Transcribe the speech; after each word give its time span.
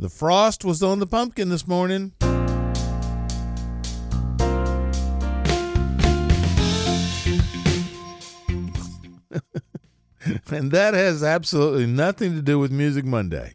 The 0.00 0.08
frost 0.08 0.64
was 0.64 0.80
on 0.80 1.00
the 1.00 1.08
pumpkin 1.08 1.48
this 1.48 1.66
morning. 1.66 2.12
and 10.52 10.70
that 10.70 10.94
has 10.94 11.24
absolutely 11.24 11.86
nothing 11.86 12.36
to 12.36 12.42
do 12.42 12.60
with 12.60 12.70
Music 12.70 13.04
Monday. 13.04 13.54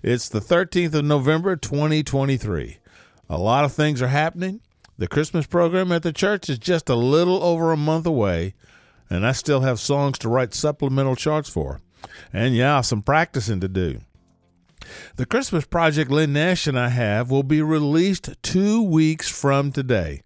It's 0.00 0.28
the 0.28 0.38
13th 0.38 0.94
of 0.94 1.04
November, 1.04 1.56
2023. 1.56 2.78
A 3.28 3.36
lot 3.36 3.64
of 3.64 3.72
things 3.72 4.00
are 4.00 4.06
happening. 4.06 4.60
The 4.96 5.08
Christmas 5.08 5.48
program 5.48 5.90
at 5.90 6.04
the 6.04 6.12
church 6.12 6.48
is 6.48 6.58
just 6.60 6.88
a 6.88 6.94
little 6.94 7.42
over 7.42 7.72
a 7.72 7.76
month 7.76 8.06
away, 8.06 8.54
and 9.10 9.26
I 9.26 9.32
still 9.32 9.62
have 9.62 9.80
songs 9.80 10.18
to 10.18 10.28
write 10.28 10.54
supplemental 10.54 11.16
charts 11.16 11.48
for. 11.48 11.80
And 12.32 12.54
yeah, 12.54 12.80
some 12.80 13.02
practicing 13.02 13.58
to 13.58 13.66
do. 13.66 14.02
The 15.16 15.26
Christmas 15.26 15.64
project 15.64 16.10
Lynn 16.10 16.32
Nash 16.32 16.66
and 16.66 16.78
I 16.78 16.88
have 16.88 17.30
will 17.30 17.42
be 17.42 17.62
released 17.62 18.30
two 18.42 18.82
weeks 18.82 19.28
from 19.28 19.72
today. 19.72 20.22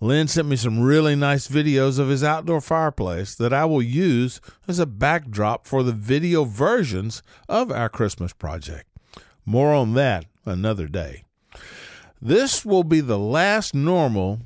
Lynn 0.00 0.28
sent 0.28 0.48
me 0.48 0.56
some 0.56 0.80
really 0.80 1.16
nice 1.16 1.48
videos 1.48 1.98
of 1.98 2.08
his 2.08 2.22
outdoor 2.22 2.60
fireplace 2.60 3.34
that 3.36 3.52
I 3.52 3.64
will 3.64 3.82
use 3.82 4.40
as 4.68 4.78
a 4.78 4.86
backdrop 4.86 5.66
for 5.66 5.82
the 5.82 5.92
video 5.92 6.44
versions 6.44 7.22
of 7.48 7.70
our 7.70 7.88
Christmas 7.88 8.32
project. 8.32 8.86
More 9.46 9.72
on 9.72 9.94
that 9.94 10.26
another 10.44 10.88
day. 10.88 11.24
This 12.20 12.64
will 12.64 12.84
be 12.84 13.00
the 13.00 13.18
last 13.18 13.74
normal, 13.74 14.40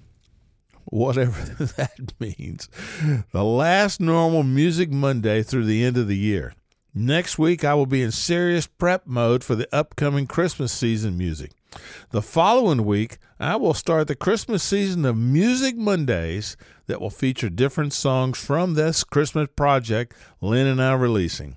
whatever 0.85 1.41
that 1.77 2.13
means, 2.19 2.69
the 3.33 3.45
last 3.45 4.01
normal 4.01 4.43
Music 4.43 4.91
Monday 4.91 5.43
through 5.43 5.65
the 5.65 5.85
end 5.85 5.97
of 5.97 6.09
the 6.09 6.17
year. 6.17 6.53
Next 6.95 7.39
week, 7.39 7.65
I 7.65 7.75
will 7.75 7.87
be 7.87 8.03
in 8.03 8.11
serious 8.11 8.67
prep 8.67 9.07
mode 9.07 9.45
for 9.45 9.55
the 9.55 9.69
upcoming 9.75 10.27
Christmas 10.27 10.73
season 10.73 11.19
music. 11.19 11.53
The 12.11 12.23
following 12.23 12.87
week, 12.87 13.19
I 13.39 13.57
will 13.57 13.75
start 13.75 14.09
the 14.09 14.17
Christmas 14.17 14.63
season 14.63 15.05
of 15.05 15.17
Music 15.17 15.77
Mondays 15.77 16.57
that 16.87 17.01
will 17.01 17.11
feature 17.11 17.51
different 17.51 17.93
songs 17.93 18.39
from 18.39 18.73
this 18.73 19.05
Christmas 19.05 19.49
project 19.55 20.15
Lynn 20.41 20.67
and 20.67 20.83
I 20.83 20.93
are 20.93 20.99
releasing. 20.99 21.57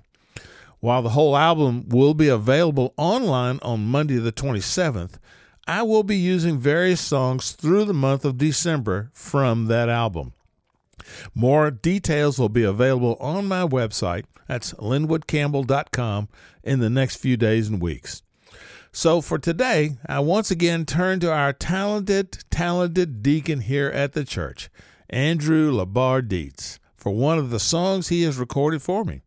While 0.80 1.00
the 1.00 1.10
whole 1.10 1.36
album 1.36 1.88
will 1.88 2.12
be 2.12 2.28
available 2.28 2.92
online 2.98 3.58
on 3.62 3.86
Monday 3.86 4.18
the 4.18 4.32
27th, 4.32 5.14
I 5.66 5.82
will 5.82 6.02
be 6.02 6.16
using 6.16 6.58
various 6.58 7.00
songs 7.00 7.52
through 7.52 7.86
the 7.86 7.94
month 7.94 8.26
of 8.26 8.36
December 8.36 9.10
from 9.14 9.66
that 9.66 9.88
album. 9.88 10.34
More 11.34 11.70
details 11.70 12.38
will 12.38 12.48
be 12.48 12.62
available 12.62 13.16
on 13.20 13.46
my 13.46 13.66
website. 13.66 14.24
That's 14.46 14.72
linwoodcampbell.com 14.74 16.28
in 16.62 16.80
the 16.80 16.90
next 16.90 17.16
few 17.16 17.36
days 17.36 17.68
and 17.68 17.80
weeks. 17.80 18.22
So 18.92 19.22
for 19.22 19.38
today, 19.38 19.96
I 20.06 20.20
once 20.20 20.50
again 20.50 20.84
turn 20.84 21.20
to 21.20 21.32
our 21.32 21.54
talented, 21.54 22.44
talented 22.50 23.22
deacon 23.22 23.60
here 23.60 23.88
at 23.88 24.12
the 24.12 24.24
church, 24.24 24.68
Andrew 25.08 25.72
LaBar-Dietz, 25.72 26.78
for 26.94 27.12
one 27.14 27.38
of 27.38 27.50
the 27.50 27.58
songs 27.58 28.08
he 28.08 28.22
has 28.24 28.36
recorded 28.36 28.82
for 28.82 29.04
me. 29.04 29.22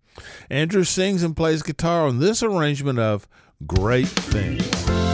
Andrew 0.50 0.84
sings 0.84 1.24
and 1.24 1.36
plays 1.36 1.64
guitar 1.64 2.08
on 2.08 2.20
this 2.20 2.44
arrangement 2.44 3.00
of 3.00 3.28
Great 3.66 4.08
Things. 4.08 5.05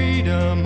Freedom, 0.00 0.64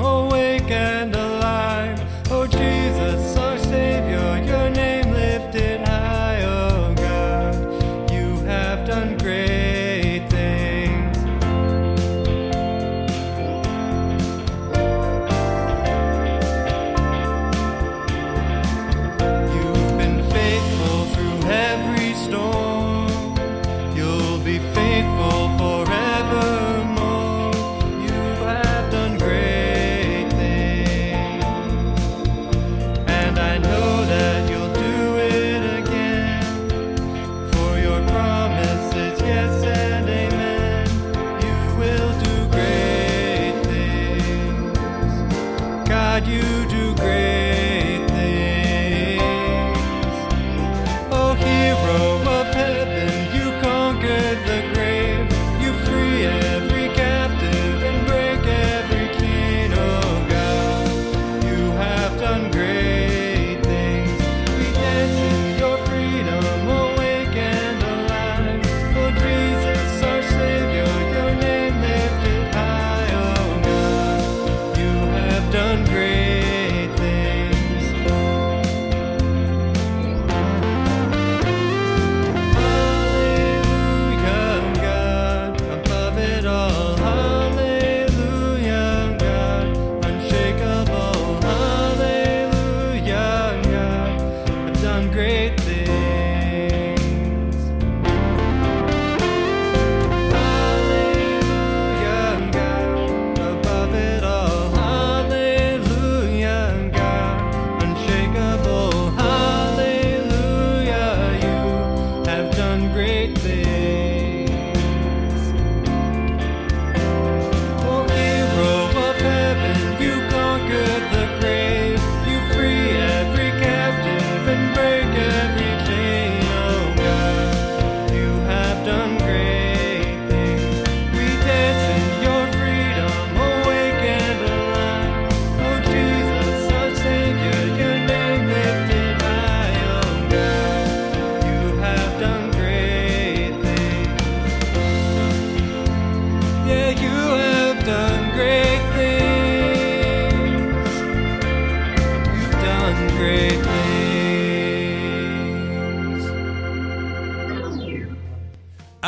God, 46.14 46.28
you 46.28 46.42
do 46.69 46.94
great 46.94 47.44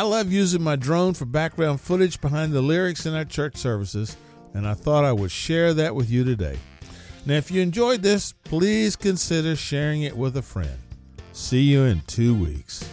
love 0.01 0.31
using 0.31 0.61
my 0.61 0.75
drone 0.75 1.13
for 1.13 1.25
background 1.25 1.81
footage 1.81 2.21
behind 2.21 2.53
the 2.53 2.61
lyrics 2.61 3.05
in 3.05 3.15
our 3.15 3.25
church 3.25 3.55
services, 3.57 4.15
and 4.53 4.67
I 4.67 4.73
thought 4.73 5.05
I 5.05 5.13
would 5.13 5.31
share 5.31 5.73
that 5.73 5.95
with 5.95 6.09
you 6.09 6.23
today. 6.23 6.59
Now, 7.25 7.35
if 7.35 7.51
you 7.51 7.61
enjoyed 7.61 8.03
this, 8.03 8.31
please 8.31 8.95
consider 8.95 9.55
sharing 9.55 10.03
it 10.03 10.15
with 10.15 10.37
a 10.37 10.41
friend. 10.41 10.77
See 11.33 11.61
you 11.61 11.83
in 11.83 12.01
two 12.07 12.35
weeks. 12.35 12.87